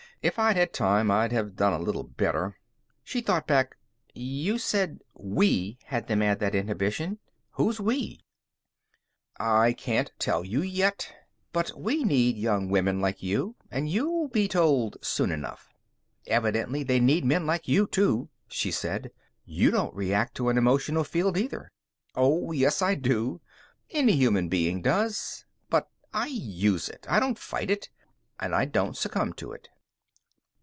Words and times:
"If 0.23 0.37
I'd 0.37 0.55
had 0.55 0.71
time, 0.71 1.09
I'd 1.09 1.31
have 1.31 1.55
done 1.55 1.73
a 1.73 1.79
little 1.83 2.03
better." 2.03 2.55
She 3.03 3.21
thought 3.21 3.47
back. 3.47 3.75
"You 4.13 4.59
said, 4.59 4.99
'We 5.15 5.79
had 5.85 6.05
them 6.05 6.21
add 6.21 6.37
that 6.41 6.53
inhibition.' 6.53 7.17
Who's 7.53 7.79
we?" 7.81 8.19
"I 9.39 9.73
can't 9.73 10.11
tell 10.19 10.45
you 10.45 10.61
yet. 10.61 11.11
But 11.51 11.71
we 11.75 12.03
need 12.03 12.37
young 12.37 12.69
women 12.69 13.01
like 13.01 13.23
you, 13.23 13.55
and 13.71 13.89
you'll 13.89 14.27
be 14.27 14.47
told 14.47 14.97
soon 15.03 15.31
enough." 15.31 15.73
"Evidently 16.27 16.83
they 16.83 16.99
need 16.99 17.25
men 17.25 17.47
like 17.47 17.67
you, 17.67 17.87
too," 17.87 18.29
she 18.47 18.69
said. 18.69 19.09
"You 19.43 19.71
don't 19.71 19.95
react 19.95 20.35
to 20.35 20.49
an 20.49 20.57
emotional 20.59 21.03
field, 21.03 21.35
either." 21.35 21.71
"Oh, 22.13 22.51
yes, 22.51 22.83
I 22.83 22.93
do. 22.93 23.41
Any 23.89 24.13
human 24.17 24.49
being 24.49 24.83
does. 24.83 25.45
But 25.67 25.89
I 26.13 26.27
use 26.27 26.89
it; 26.89 27.07
I 27.09 27.19
don't 27.19 27.39
fight 27.39 27.71
it. 27.71 27.89
And 28.39 28.53
I 28.53 28.65
don't 28.65 28.95
succumb 28.95 29.33
to 29.33 29.51
it." 29.53 29.69